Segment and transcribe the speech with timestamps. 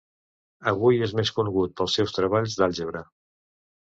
[0.71, 3.03] Avui és més conegut pels seus treballs d'àlgebra.